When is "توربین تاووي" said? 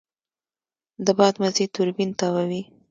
1.73-2.61